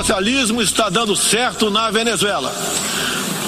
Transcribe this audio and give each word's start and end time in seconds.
socialismo 0.00 0.62
está 0.62 0.88
dando 0.88 1.14
certo 1.14 1.70
na 1.70 1.90
Venezuela. 1.90 2.50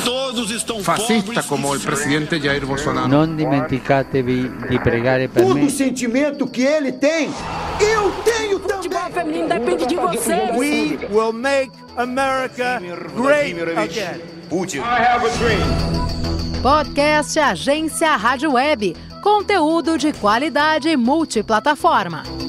Todos 0.04 0.50
estão 0.50 0.82
Fascista 0.82 1.42
como 1.44 1.74
o 1.74 1.80
presidente 1.80 2.38
Jair 2.38 2.66
Bolsonaro. 2.66 3.08
Non 3.08 3.34
dimenticatevi 3.34 4.50
di 4.68 4.78
pregare 4.78 5.28
per 5.28 5.44
Todo 5.44 5.54
me. 5.54 5.66
o 5.66 5.70
sentimento 5.70 6.46
que 6.46 6.62
ele 6.62 6.92
tem, 6.92 7.30
eu 7.80 8.12
tenho 8.22 8.58
também. 8.58 9.12
feminino 9.12 9.48
depende 9.48 9.86
de 9.86 9.96
você. 9.96 10.52
We 10.54 10.98
will 11.10 11.32
make 11.32 11.72
America 11.96 12.82
great 13.16 13.56
again. 13.78 14.20
Podcast 16.62 17.40
Agência 17.40 18.14
Rádio 18.16 18.52
Web. 18.52 18.94
Conteúdo 19.22 19.96
de 19.96 20.12
qualidade 20.12 20.94
multiplataforma. 20.98 22.41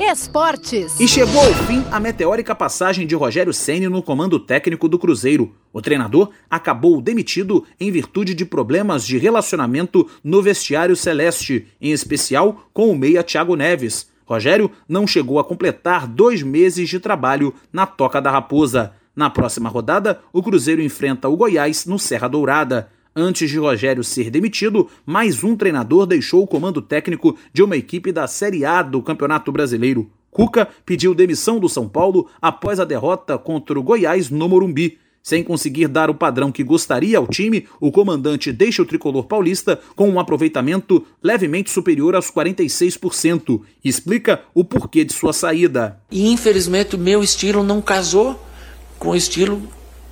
Esportes. 0.00 1.00
E 1.00 1.08
chegou 1.08 1.40
ao 1.40 1.52
fim 1.66 1.84
a 1.90 1.98
meteórica 1.98 2.54
passagem 2.54 3.04
de 3.04 3.16
Rogério 3.16 3.52
Ceni 3.52 3.88
no 3.88 4.00
comando 4.00 4.38
técnico 4.38 4.88
do 4.88 4.96
Cruzeiro. 4.96 5.52
O 5.72 5.82
treinador 5.82 6.30
acabou 6.48 7.00
demitido 7.00 7.64
em 7.80 7.90
virtude 7.90 8.32
de 8.32 8.44
problemas 8.44 9.04
de 9.04 9.18
relacionamento 9.18 10.08
no 10.22 10.40
vestiário 10.40 10.94
celeste, 10.94 11.66
em 11.80 11.90
especial 11.90 12.68
com 12.72 12.88
o 12.90 12.96
meia 12.96 13.24
Thiago 13.24 13.56
Neves. 13.56 14.08
Rogério 14.24 14.70
não 14.88 15.04
chegou 15.04 15.40
a 15.40 15.44
completar 15.44 16.06
dois 16.06 16.42
meses 16.42 16.88
de 16.88 17.00
trabalho 17.00 17.52
na 17.72 17.84
Toca 17.84 18.20
da 18.20 18.30
Raposa. 18.30 18.92
Na 19.16 19.28
próxima 19.28 19.68
rodada, 19.68 20.20
o 20.32 20.40
Cruzeiro 20.40 20.80
enfrenta 20.80 21.28
o 21.28 21.36
Goiás 21.36 21.86
no 21.86 21.98
Serra 21.98 22.28
Dourada. 22.28 22.88
Antes 23.20 23.50
de 23.50 23.58
Rogério 23.58 24.04
ser 24.04 24.30
demitido, 24.30 24.88
mais 25.04 25.42
um 25.42 25.56
treinador 25.56 26.06
deixou 26.06 26.44
o 26.44 26.46
comando 26.46 26.80
técnico 26.80 27.36
de 27.52 27.64
uma 27.64 27.76
equipe 27.76 28.12
da 28.12 28.28
Série 28.28 28.64
A 28.64 28.80
do 28.80 29.02
Campeonato 29.02 29.50
Brasileiro. 29.50 30.08
Cuca 30.30 30.68
pediu 30.86 31.16
demissão 31.16 31.58
do 31.58 31.68
São 31.68 31.88
Paulo 31.88 32.28
após 32.40 32.78
a 32.78 32.84
derrota 32.84 33.36
contra 33.36 33.76
o 33.76 33.82
Goiás 33.82 34.30
no 34.30 34.48
Morumbi. 34.48 34.98
Sem 35.20 35.42
conseguir 35.42 35.88
dar 35.88 36.08
o 36.08 36.14
padrão 36.14 36.52
que 36.52 36.62
gostaria 36.62 37.18
ao 37.18 37.26
time, 37.26 37.66
o 37.80 37.90
comandante 37.90 38.52
deixa 38.52 38.82
o 38.82 38.86
tricolor 38.86 39.24
paulista 39.24 39.80
com 39.96 40.08
um 40.08 40.20
aproveitamento 40.20 41.04
levemente 41.20 41.72
superior 41.72 42.14
aos 42.14 42.30
46%. 42.30 43.60
E 43.84 43.88
explica 43.88 44.42
o 44.54 44.62
porquê 44.62 45.04
de 45.04 45.12
sua 45.12 45.32
saída. 45.32 46.00
Infelizmente 46.12 46.94
o 46.94 46.98
meu 46.98 47.20
estilo 47.20 47.64
não 47.64 47.82
casou 47.82 48.40
com 48.96 49.08
o 49.08 49.16
estilo 49.16 49.60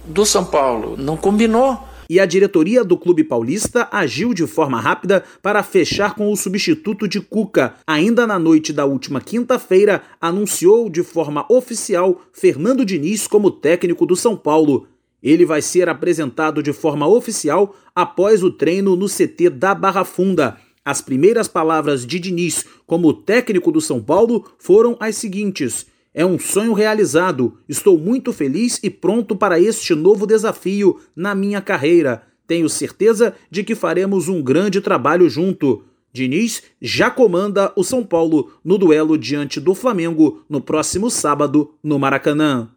do 0.05 0.27
São 0.27 0.44
Paulo, 0.44 0.97
não 0.97 1.16
combinou. 1.16 1.94
E 2.09 2.21
a 2.21 2.27
diretoria 2.27 2.85
do 2.85 2.97
Clube 2.97 3.25
Paulista 3.25 3.89
agiu 3.91 4.33
de 4.33 4.47
forma 4.47 4.81
rápida 4.81 5.25
para 5.43 5.62
fechar 5.62 6.15
com 6.15 6.31
o 6.31 6.37
substituto 6.37 7.09
de 7.09 7.21
Cuca. 7.21 7.75
Ainda 7.87 8.27
na 8.27 8.39
noite 8.39 8.73
da 8.73 8.85
última 8.85 9.21
quinta-feira, 9.21 10.03
anunciou 10.21 10.89
de 10.89 11.03
forma 11.03 11.45
oficial 11.49 12.21
Fernando 12.33 12.84
Diniz 12.84 13.27
como 13.27 13.51
técnico 13.51 14.07
do 14.07 14.15
São 14.15 14.37
Paulo. 14.37 14.87
Ele 15.23 15.45
vai 15.45 15.61
ser 15.61 15.89
apresentado 15.89 16.62
de 16.62 16.73
forma 16.73 17.09
oficial 17.09 17.75
após 17.95 18.45
o 18.45 18.51
treino 18.51 18.95
no 18.95 19.07
CT 19.09 19.51
da 19.51 19.75
Barra 19.75 20.05
Funda. 20.05 20.59
As 20.84 21.01
primeiras 21.01 21.49
palavras 21.49 22.07
de 22.07 22.21
Diniz 22.21 22.65
como 22.87 23.12
técnico 23.12 23.73
do 23.73 23.81
São 23.81 24.01
Paulo 24.01 24.49
foram 24.57 24.97
as 25.01 25.17
seguintes: 25.17 25.87
É 26.19 26.25
um 26.25 26.39
sonho 26.39 26.72
realizado. 26.72 27.59
Estou 27.69 27.98
muito 27.98 28.33
feliz 28.33 28.81
e 28.83 28.89
pronto 28.89 29.36
para 29.36 29.61
este 29.61 29.95
novo 29.95 30.27
desafio 30.27 30.98
na 31.14 31.34
minha 31.34 31.61
carreira. 31.61 32.22
Tenho 32.47 32.70
certeza 32.70 33.34
de 33.50 33.62
que 33.62 33.75
faremos 33.75 34.27
um 34.27 34.42
grande 34.42 34.81
trabalho 34.81 35.28
junto. 35.28 35.84
Diniz 36.11 36.62
já 36.81 37.11
comanda 37.11 37.70
o 37.77 37.84
São 37.84 38.03
Paulo 38.03 38.50
no 38.64 38.78
duelo 38.78 39.19
diante 39.19 39.61
do 39.61 39.75
Flamengo 39.75 40.42
no 40.48 40.59
próximo 40.59 41.11
sábado 41.11 41.75
no 41.83 41.98
Maracanã. 41.98 42.70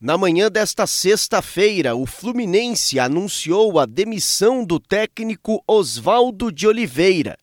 Na 0.00 0.16
manhã 0.16 0.48
desta 0.48 0.86
sexta-feira, 0.86 1.96
o 1.96 2.06
Fluminense 2.06 3.00
anunciou 3.00 3.80
a 3.80 3.86
demissão 3.86 4.64
do 4.64 4.78
técnico 4.78 5.64
Oswaldo 5.66 6.52
de 6.52 6.64
Oliveira. 6.68 7.36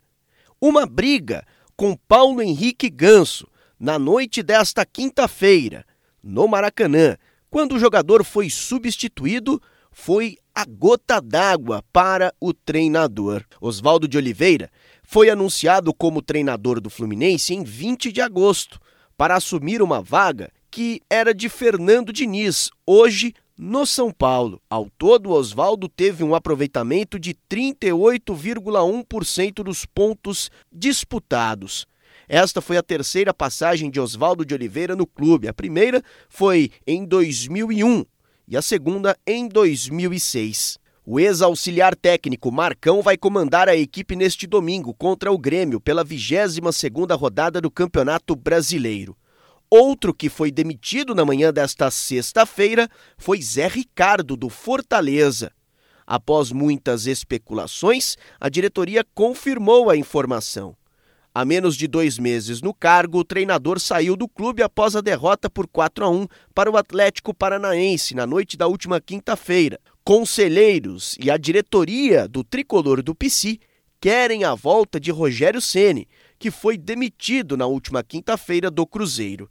Uma 0.62 0.86
briga 0.86 1.44
com 1.76 1.96
Paulo 2.08 2.42
Henrique 2.42 2.90
Ganso 2.90 3.48
na 3.80 4.00
noite 4.00 4.42
desta 4.42 4.86
quinta-feira, 4.86 5.86
no 6.24 6.48
Maracanã, 6.48 7.18
quando 7.50 7.76
o 7.76 7.80
jogador 7.80 8.24
foi 8.24 8.50
substituído, 8.50 9.62
foi 9.92 10.38
a 10.56 10.66
gota 10.66 11.20
d'água 11.20 11.84
para 11.92 12.34
o 12.40 12.54
treinador. 12.54 13.44
Oswaldo 13.60 14.08
de 14.08 14.18
Oliveira 14.18 14.70
foi 15.04 15.30
anunciado 15.30 15.94
como 15.94 16.22
treinador 16.22 16.80
do 16.80 16.90
Fluminense 16.90 17.54
em 17.54 17.64
20 17.64 18.12
de 18.12 18.22
agosto, 18.22 18.80
para 19.18 19.36
assumir 19.36 19.82
uma 19.82 20.02
vaga 20.02 20.52
que 20.72 21.02
era 21.10 21.34
de 21.34 21.48
Fernando 21.50 22.12
Diniz, 22.12 22.70
hoje 22.86 23.34
no 23.63 23.85
São 23.85 24.12
Paulo. 24.12 24.62
Ao 24.69 24.90
todo, 24.97 25.31
Oswaldo 25.31 25.88
teve 25.88 26.22
um 26.22 26.35
aproveitamento 26.35 27.18
de 27.18 27.34
38,1% 27.50 29.63
dos 29.63 29.85
pontos 29.85 30.51
disputados. 30.69 31.88
Esta 32.28 32.59
foi 32.59 32.75
a 32.75 32.84
terceira 32.84 33.34
passagem 33.34 33.90
de 33.90 34.01
Oswaldo 34.01 34.46
de 34.46 34.53
Oliveira 34.53 34.97
no 34.97 35.07
clube. 35.07 35.47
A 35.47 35.53
primeira 35.53 36.03
foi 36.28 36.72
em 36.85 37.06
2001 37.06 38.03
e 38.50 38.57
a 38.57 38.62
segunda 38.62 39.18
em 39.25 39.47
2006. 39.47 40.78
O 41.06 41.18
ex-auxiliar 41.18 41.95
técnico 41.95 42.51
Marcão 42.51 43.01
vai 43.01 43.16
comandar 43.16 43.69
a 43.69 43.78
equipe 43.78 44.13
neste 44.13 44.45
domingo 44.45 44.94
contra 44.94 45.31
o 45.31 45.38
Grêmio 45.38 45.80
pela 45.80 46.03
22ª 46.03 47.18
rodada 47.18 47.62
do 47.62 47.72
Campeonato 47.72 48.35
Brasileiro. 48.35 49.16
Outro 49.76 50.14
que 50.14 50.30
foi 50.30 50.52
demitido 50.52 51.16
na 51.16 51.26
manhã 51.26 51.52
desta 51.52 51.90
sexta-feira 51.90 52.88
foi 53.18 53.42
Zé 53.42 53.66
Ricardo, 53.68 54.38
do 54.38 54.48
Fortaleza. 54.48 55.52
Após 56.06 56.52
muitas 56.52 57.08
especulações, 57.08 58.16
a 58.40 58.50
diretoria 58.50 59.04
confirmou 59.16 59.90
a 59.90 59.98
informação. 59.98 60.78
Há 61.34 61.44
menos 61.44 61.76
de 61.76 61.88
dois 61.88 62.20
meses 62.20 62.62
no 62.62 62.72
cargo, 62.72 63.18
o 63.18 63.24
treinador 63.24 63.80
saiu 63.80 64.16
do 64.16 64.28
clube 64.28 64.62
após 64.62 64.96
a 64.96 65.02
derrota 65.02 65.50
por 65.50 65.66
4 65.66 66.06
a 66.06 66.10
1 66.12 66.28
para 66.54 66.70
o 66.70 66.78
Atlético 66.78 67.34
Paranaense 67.34 68.14
na 68.14 68.28
noite 68.28 68.56
da 68.56 68.68
última 68.68 69.02
quinta-feira. 69.02 69.80
Conselheiros 70.04 71.18
e 71.20 71.32
a 71.32 71.38
diretoria 71.38 72.28
do 72.28 72.44
tricolor 72.44 73.02
do 73.02 73.16
PC 73.16 73.58
querem 74.00 74.44
a 74.44 74.54
volta 74.54 75.00
de 75.00 75.10
Rogério 75.10 75.60
Ceni, 75.60 76.08
que 76.38 76.52
foi 76.52 76.78
demitido 76.78 77.58
na 77.58 77.66
última 77.66 78.04
quinta-feira 78.04 78.70
do 78.70 78.86
Cruzeiro. 78.86 79.50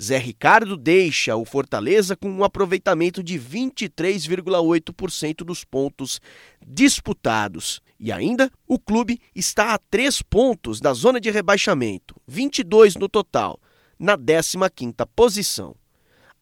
Zé 0.00 0.18
Ricardo 0.18 0.76
deixa 0.76 1.34
o 1.36 1.44
Fortaleza 1.44 2.14
com 2.14 2.30
um 2.30 2.44
aproveitamento 2.44 3.22
de 3.22 3.38
23,8% 3.38 5.36
dos 5.38 5.64
pontos 5.64 6.20
disputados. 6.66 7.80
E 7.98 8.12
ainda, 8.12 8.50
o 8.66 8.78
clube 8.78 9.18
está 9.34 9.72
a 9.72 9.78
três 9.78 10.20
pontos 10.20 10.80
da 10.80 10.92
zona 10.92 11.18
de 11.18 11.30
rebaixamento, 11.30 12.14
22 12.28 12.96
no 12.96 13.08
total, 13.08 13.58
na 13.98 14.18
15ª 14.18 15.08
posição. 15.16 15.74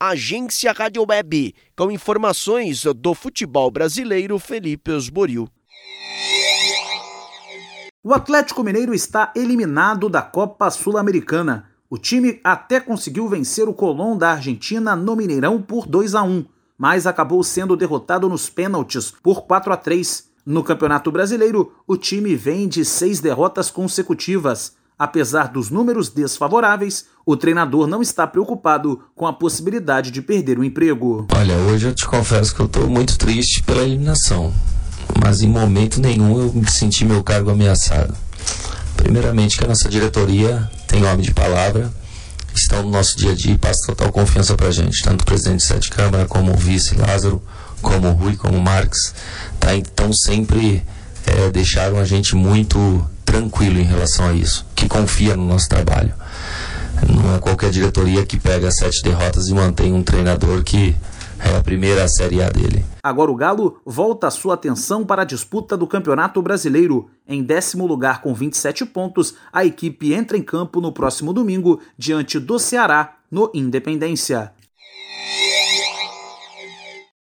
Agência 0.01 0.73
Rádio 0.73 1.07
Web, 1.09 1.55
com 1.77 1.93
informações 1.93 2.83
do 2.97 3.15
futebol 3.15 3.71
brasileiro, 3.71 4.39
Felipe 4.41 4.91
Osboril. 4.91 5.49
O 8.03 8.13
Atlético 8.13 8.65
Mineiro 8.65 8.93
está 8.93 9.33
eliminado 9.35 10.11
da 10.11 10.21
Copa 10.21 10.69
Sul-Americana. 10.71 11.74
O 11.91 11.99
time 11.99 12.41
até 12.43 12.81
conseguiu 12.81 13.29
vencer 13.29 13.69
o 13.69 13.75
Colón 13.75 14.17
da 14.17 14.31
Argentina 14.31 14.97
no 14.97 15.15
Mineirão 15.15 15.61
por 15.61 15.87
2 15.87 16.15
a 16.15 16.23
1, 16.23 16.45
mas 16.79 17.07
acabou 17.07 17.43
sendo 17.45 17.77
derrotado 17.77 18.29
nos 18.29 18.49
pênaltis 18.49 19.13
por 19.23 19.43
4 19.43 19.73
a 19.73 19.77
3. 19.77 20.25
No 20.47 20.63
Campeonato 20.63 21.11
Brasileiro, 21.11 21.73
o 21.87 21.97
time 21.97 22.35
vem 22.35 22.69
de 22.69 22.85
seis 22.85 23.21
derrotas 23.21 23.71
consecutivas. 23.71 24.73
Apesar 24.99 25.49
dos 25.49 25.71
números 25.71 26.09
desfavoráveis, 26.09 27.07
o 27.27 27.37
treinador 27.37 27.87
não 27.87 28.01
está 28.01 28.27
preocupado 28.27 29.01
com 29.15 29.27
a 29.27 29.33
possibilidade 29.33 30.11
de 30.11 30.23
perder 30.23 30.59
o 30.59 30.65
emprego. 30.65 31.27
Olha, 31.35 31.57
hoje 31.71 31.89
eu 31.89 31.95
te 31.95 32.07
confesso 32.07 32.55
que 32.55 32.61
eu 32.61 32.67
estou 32.67 32.89
muito 32.89 33.19
triste 33.19 33.63
pela 33.63 33.83
eliminação, 33.83 34.53
mas 35.23 35.43
em 35.43 35.49
momento 35.49 36.01
nenhum 36.01 36.41
eu 36.41 36.53
senti 36.69 37.05
meu 37.05 37.23
cargo 37.23 37.51
ameaçado. 37.51 38.15
Primeiramente 39.05 39.59
que 39.59 39.65
a 39.65 39.69
nossa 39.69 39.87
diretoria 39.87 40.67
tem 40.87 41.05
homem 41.05 41.21
de 41.21 41.31
palavra, 41.31 41.93
estão 42.55 42.83
no 42.83 42.89
nosso 42.89 43.19
dia 43.19 43.33
a 43.33 43.35
dia 43.35 43.53
e 43.53 43.59
passa 43.59 43.89
total 43.89 44.11
confiança 44.11 44.55
pra 44.55 44.71
gente, 44.71 45.03
tanto 45.03 45.21
o 45.21 45.25
presidente 45.27 45.59
de 45.59 45.65
Sete 45.65 45.91
Câmara, 45.91 46.25
como 46.25 46.55
o 46.55 46.57
vice 46.57 46.95
Lázaro, 46.95 47.43
como 47.83 48.09
o 48.09 48.13
Rui, 48.13 48.35
como 48.35 48.57
o 48.57 48.63
Marques, 48.63 49.13
tá? 49.61 49.77
então 49.77 50.11
sempre 50.11 50.83
é, 51.27 51.51
deixaram 51.51 51.99
a 51.99 52.05
gente 52.07 52.35
muito 52.35 53.07
tranquilo 53.27 53.79
em 53.79 53.85
relação 53.85 54.27
a 54.27 54.33
isso, 54.33 54.65
que 54.75 54.89
confia 54.89 55.37
no 55.37 55.47
nosso 55.47 55.69
trabalho. 55.69 56.15
Não 57.07 57.35
é 57.35 57.39
qualquer 57.39 57.71
diretoria 57.71 58.25
que 58.25 58.39
pega 58.39 58.71
sete 58.71 59.03
derrotas 59.03 59.49
e 59.49 59.55
mantém 59.55 59.93
um 59.93 60.03
treinador 60.03 60.65
que 60.65 60.97
é 61.45 61.57
a 61.57 61.63
primeira 61.63 62.09
Série 62.09 62.43
A 62.43 62.49
dele. 62.49 62.85
Agora 63.03 63.31
o 63.31 63.37
Galo 63.37 63.81
volta 63.85 64.31
sua 64.31 64.55
atenção 64.55 65.05
para 65.05 65.23
a 65.23 65.27
disputa 65.27 65.77
do 65.77 65.87
Campeonato 65.87 66.41
Brasileiro. 66.41 67.11
Em 67.29 67.43
décimo 67.43 67.87
lugar 67.87 68.23
com 68.23 68.33
27 68.33 68.87
pontos, 68.87 69.35
a 69.53 69.65
equipe 69.65 70.15
entra 70.15 70.39
em 70.39 70.43
campo 70.43 70.81
no 70.81 70.91
próximo 70.91 71.33
domingo 71.33 71.81
diante 71.99 72.39
do 72.39 72.59
Ceará, 72.59 73.17
no 73.31 73.51
Independência. 73.55 74.53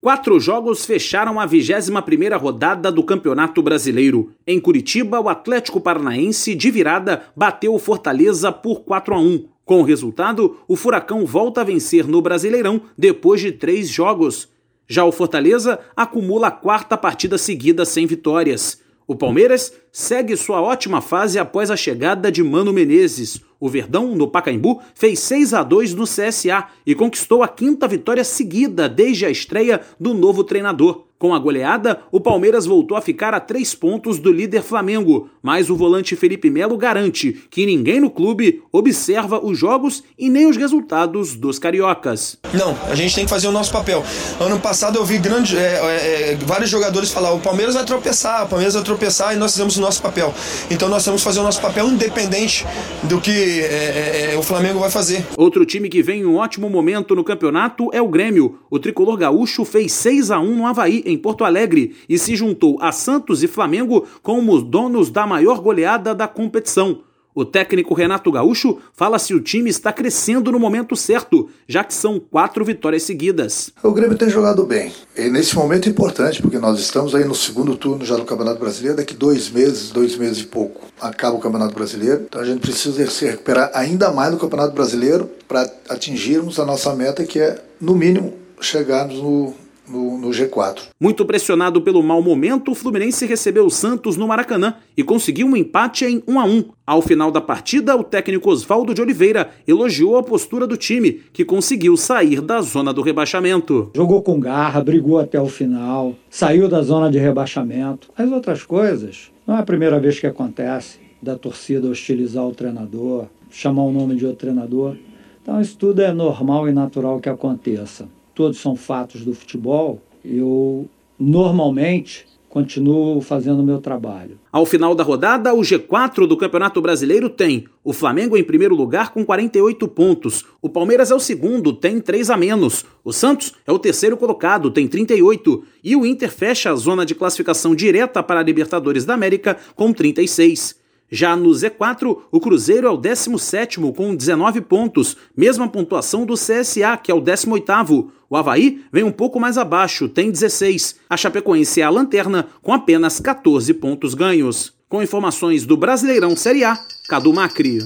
Quatro 0.00 0.40
jogos 0.40 0.84
fecharam 0.84 1.38
a 1.38 1.46
21ª 1.46 2.36
rodada 2.36 2.90
do 2.90 3.04
Campeonato 3.04 3.62
Brasileiro. 3.62 4.32
Em 4.44 4.58
Curitiba, 4.58 5.20
o 5.20 5.28
Atlético 5.28 5.80
Paranaense, 5.80 6.56
de 6.56 6.72
virada, 6.72 7.22
bateu 7.36 7.72
o 7.72 7.78
Fortaleza 7.78 8.50
por 8.50 8.80
4 8.80 9.14
a 9.14 9.18
1. 9.20 9.51
Com 9.72 9.80
o 9.80 9.84
resultado, 9.84 10.58
o 10.68 10.76
Furacão 10.76 11.24
volta 11.24 11.62
a 11.62 11.64
vencer 11.64 12.06
no 12.06 12.20
Brasileirão 12.20 12.82
depois 12.94 13.40
de 13.40 13.50
três 13.50 13.88
jogos. 13.88 14.46
Já 14.86 15.02
o 15.02 15.10
Fortaleza 15.10 15.78
acumula 15.96 16.48
a 16.48 16.50
quarta 16.50 16.94
partida 16.94 17.38
seguida 17.38 17.86
sem 17.86 18.04
vitórias. 18.04 18.82
O 19.06 19.16
Palmeiras 19.16 19.72
segue 19.90 20.36
sua 20.36 20.60
ótima 20.60 21.00
fase 21.00 21.38
após 21.38 21.70
a 21.70 21.76
chegada 21.76 22.30
de 22.30 22.42
Mano 22.42 22.70
Menezes. 22.70 23.40
O 23.58 23.66
Verdão, 23.66 24.14
no 24.14 24.28
Pacaembu, 24.28 24.82
fez 24.94 25.20
6 25.20 25.54
a 25.54 25.62
2 25.62 25.94
no 25.94 26.04
CSA 26.04 26.66
e 26.84 26.94
conquistou 26.94 27.42
a 27.42 27.48
quinta 27.48 27.88
vitória 27.88 28.24
seguida 28.24 28.90
desde 28.90 29.24
a 29.24 29.30
estreia 29.30 29.80
do 29.98 30.12
novo 30.12 30.44
treinador. 30.44 31.06
Com 31.22 31.32
a 31.32 31.38
goleada, 31.38 32.00
o 32.10 32.20
Palmeiras 32.20 32.66
voltou 32.66 32.96
a 32.96 33.00
ficar 33.00 33.32
a 33.32 33.38
três 33.38 33.76
pontos 33.76 34.18
do 34.18 34.32
líder 34.32 34.60
Flamengo, 34.60 35.30
mas 35.40 35.70
o 35.70 35.76
volante 35.76 36.16
Felipe 36.16 36.50
Melo 36.50 36.76
garante 36.76 37.44
que 37.48 37.64
ninguém 37.64 38.00
no 38.00 38.10
clube 38.10 38.60
observa 38.72 39.38
os 39.38 39.56
jogos 39.56 40.02
e 40.18 40.28
nem 40.28 40.46
os 40.46 40.56
resultados 40.56 41.36
dos 41.36 41.60
cariocas. 41.60 42.38
Não, 42.52 42.76
a 42.90 42.96
gente 42.96 43.14
tem 43.14 43.22
que 43.22 43.30
fazer 43.30 43.46
o 43.46 43.52
nosso 43.52 43.70
papel. 43.70 44.02
Ano 44.40 44.58
passado 44.58 44.98
eu 44.98 45.04
vi 45.04 45.16
grande, 45.16 45.56
é, 45.56 45.60
é, 45.60 46.32
é, 46.32 46.38
vários 46.44 46.68
jogadores 46.68 47.12
falar: 47.12 47.32
o 47.32 47.38
Palmeiras 47.38 47.76
vai 47.76 47.84
tropeçar, 47.84 48.44
o 48.44 48.48
Palmeiras 48.48 48.74
vai 48.74 48.82
tropeçar 48.82 49.32
e 49.32 49.36
nós 49.36 49.52
fizemos 49.52 49.76
o 49.76 49.80
nosso 49.80 50.02
papel. 50.02 50.34
Então 50.72 50.88
nós 50.88 51.04
temos 51.04 51.20
que 51.20 51.24
fazer 51.24 51.38
o 51.38 51.44
nosso 51.44 51.60
papel 51.60 51.86
independente 51.86 52.66
do 53.04 53.20
que 53.20 53.60
é, 53.60 54.30
é, 54.32 54.34
é, 54.34 54.36
o 54.36 54.42
Flamengo 54.42 54.80
vai 54.80 54.90
fazer. 54.90 55.24
Outro 55.36 55.64
time 55.64 55.88
que 55.88 56.02
vem 56.02 56.22
em 56.22 56.26
um 56.26 56.34
ótimo 56.34 56.68
momento 56.68 57.14
no 57.14 57.22
campeonato 57.22 57.90
é 57.92 58.02
o 58.02 58.08
Grêmio. 58.08 58.58
O 58.68 58.80
tricolor 58.80 59.16
gaúcho 59.16 59.64
fez 59.64 59.92
6 59.92 60.32
a 60.32 60.40
1 60.40 60.56
no 60.56 60.66
Havaí 60.66 61.11
em 61.12 61.18
Porto 61.18 61.44
Alegre 61.44 61.94
e 62.08 62.18
se 62.18 62.34
juntou 62.34 62.78
a 62.80 62.90
Santos 62.90 63.42
e 63.42 63.46
Flamengo 63.46 64.06
como 64.22 64.52
os 64.52 64.62
donos 64.62 65.10
da 65.10 65.26
maior 65.26 65.60
goleada 65.60 66.14
da 66.14 66.26
competição. 66.26 67.02
O 67.34 67.46
técnico 67.46 67.94
Renato 67.94 68.30
Gaúcho 68.30 68.78
fala 68.92 69.18
se 69.18 69.32
o 69.32 69.40
time 69.40 69.70
está 69.70 69.90
crescendo 69.90 70.52
no 70.52 70.58
momento 70.58 70.94
certo, 70.94 71.48
já 71.66 71.82
que 71.82 71.94
são 71.94 72.20
quatro 72.20 72.62
vitórias 72.62 73.04
seguidas. 73.04 73.70
O 73.82 73.90
Grêmio 73.90 74.18
tem 74.18 74.28
jogado 74.28 74.66
bem. 74.66 74.92
E 75.16 75.30
nesse 75.30 75.56
momento 75.56 75.88
é 75.88 75.90
importante, 75.90 76.42
porque 76.42 76.58
nós 76.58 76.78
estamos 76.78 77.14
aí 77.14 77.24
no 77.24 77.34
segundo 77.34 77.74
turno 77.74 78.04
já 78.04 78.16
do 78.16 78.26
Campeonato 78.26 78.60
Brasileiro. 78.60 78.98
Daqui 78.98 79.14
dois 79.14 79.50
meses, 79.50 79.90
dois 79.90 80.14
meses 80.16 80.42
e 80.42 80.46
pouco, 80.46 80.82
acaba 81.00 81.36
o 81.36 81.40
Campeonato 81.40 81.74
Brasileiro. 81.74 82.24
Então 82.28 82.38
a 82.38 82.44
gente 82.44 82.60
precisa 82.60 83.10
se 83.10 83.24
recuperar 83.24 83.70
ainda 83.72 84.12
mais 84.12 84.30
no 84.30 84.38
Campeonato 84.38 84.74
Brasileiro 84.74 85.30
para 85.48 85.62
atingirmos 85.88 86.60
a 86.60 86.66
nossa 86.66 86.94
meta, 86.94 87.24
que 87.24 87.40
é, 87.40 87.58
no 87.80 87.94
mínimo, 87.94 88.34
chegarmos 88.60 89.16
no, 89.16 89.54
no, 89.88 90.18
no, 90.18 90.28
G4. 90.30 90.88
Muito 91.00 91.24
pressionado 91.24 91.80
pelo 91.82 92.02
mau 92.02 92.22
momento, 92.22 92.70
o 92.70 92.74
Fluminense 92.74 93.26
recebeu 93.26 93.66
o 93.66 93.70
Santos 93.70 94.16
no 94.16 94.28
Maracanã 94.28 94.74
e 94.96 95.02
conseguiu 95.02 95.46
um 95.46 95.56
empate 95.56 96.04
em 96.04 96.22
1 96.26 96.40
a 96.40 96.44
1. 96.44 96.64
Ao 96.86 97.02
final 97.02 97.30
da 97.30 97.40
partida, 97.40 97.96
o 97.96 98.04
técnico 98.04 98.50
Oswaldo 98.50 98.94
de 98.94 99.00
Oliveira 99.00 99.50
elogiou 99.66 100.16
a 100.16 100.22
postura 100.22 100.66
do 100.66 100.76
time, 100.76 101.20
que 101.32 101.44
conseguiu 101.44 101.96
sair 101.96 102.40
da 102.40 102.60
zona 102.60 102.92
do 102.92 103.02
rebaixamento. 103.02 103.90
Jogou 103.94 104.22
com 104.22 104.38
garra, 104.38 104.82
brigou 104.82 105.18
até 105.18 105.40
o 105.40 105.48
final, 105.48 106.14
saiu 106.30 106.68
da 106.68 106.82
zona 106.82 107.10
de 107.10 107.18
rebaixamento. 107.18 108.08
As 108.16 108.30
outras 108.30 108.64
coisas, 108.64 109.30
não 109.46 109.56
é 109.56 109.60
a 109.60 109.64
primeira 109.64 109.98
vez 109.98 110.18
que 110.18 110.26
acontece 110.26 110.98
da 111.20 111.36
torcida 111.36 111.88
hostilizar 111.88 112.46
o 112.46 112.54
treinador, 112.54 113.26
chamar 113.50 113.82
o 113.82 113.92
nome 113.92 114.16
de 114.16 114.26
outro 114.26 114.40
treinador. 114.40 114.96
Então 115.42 115.60
isso 115.60 115.76
tudo 115.76 116.02
é 116.02 116.12
normal 116.12 116.68
e 116.68 116.72
natural 116.72 117.20
que 117.20 117.28
aconteça 117.28 118.08
todos 118.34 118.58
são 118.58 118.76
fatos 118.76 119.24
do 119.24 119.34
futebol, 119.34 120.00
eu 120.24 120.88
normalmente 121.18 122.26
continuo 122.52 123.22
fazendo 123.22 123.60
o 123.60 123.64
meu 123.64 123.80
trabalho. 123.80 124.38
Ao 124.52 124.66
final 124.66 124.94
da 124.94 125.02
rodada, 125.02 125.54
o 125.54 125.60
G4 125.60 126.26
do 126.26 126.36
Campeonato 126.36 126.82
Brasileiro 126.82 127.30
tem 127.30 127.64
o 127.82 127.94
Flamengo 127.94 128.36
em 128.36 128.44
primeiro 128.44 128.74
lugar 128.74 129.10
com 129.10 129.24
48 129.24 129.88
pontos, 129.88 130.44
o 130.60 130.68
Palmeiras 130.68 131.10
é 131.10 131.14
o 131.14 131.18
segundo, 131.18 131.72
tem 131.72 131.98
3 131.98 132.28
a 132.28 132.36
menos, 132.36 132.84
o 133.02 133.10
Santos 133.10 133.54
é 133.66 133.72
o 133.72 133.78
terceiro 133.78 134.18
colocado, 134.18 134.70
tem 134.70 134.86
38, 134.86 135.64
e 135.82 135.96
o 135.96 136.04
Inter 136.04 136.30
fecha 136.30 136.70
a 136.70 136.76
zona 136.76 137.06
de 137.06 137.14
classificação 137.14 137.74
direta 137.74 138.22
para 138.22 138.40
a 138.40 138.42
Libertadores 138.42 139.06
da 139.06 139.14
América 139.14 139.56
com 139.74 139.90
36. 139.90 140.81
Já 141.14 141.36
no 141.36 141.50
Z4, 141.50 142.20
o 142.30 142.40
Cruzeiro 142.40 142.86
é 142.86 142.90
o 142.90 142.96
17º 142.96 143.94
com 143.94 144.16
19 144.16 144.62
pontos, 144.62 145.14
mesma 145.36 145.68
pontuação 145.68 146.24
do 146.24 146.32
CSA, 146.32 146.96
que 146.96 147.12
é 147.12 147.14
o 147.14 147.20
18º. 147.20 148.08
O 148.30 148.34
Havaí 148.34 148.82
vem 148.90 149.04
um 149.04 149.12
pouco 149.12 149.38
mais 149.38 149.58
abaixo, 149.58 150.08
tem 150.08 150.30
16. 150.30 150.96
A 151.10 151.16
Chapecoense 151.18 151.82
é 151.82 151.84
a 151.84 151.90
lanterna, 151.90 152.48
com 152.62 152.72
apenas 152.72 153.20
14 153.20 153.74
pontos 153.74 154.14
ganhos. 154.14 154.72
Com 154.88 155.02
informações 155.02 155.66
do 155.66 155.76
Brasileirão 155.76 156.34
Série 156.34 156.64
A, 156.64 156.78
Cadu 157.10 157.30
Macri. 157.34 157.80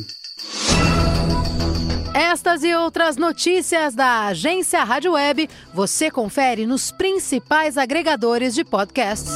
Estas 2.14 2.62
e 2.62 2.72
outras 2.76 3.16
notícias 3.16 3.96
da 3.96 4.26
agência 4.26 4.84
Rádio 4.84 5.14
Web 5.14 5.50
você 5.74 6.12
confere 6.12 6.64
nos 6.64 6.92
principais 6.92 7.76
agregadores 7.76 8.54
de 8.54 8.64
podcasts. 8.64 9.32